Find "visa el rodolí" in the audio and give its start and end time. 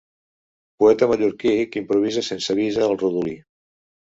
2.61-3.37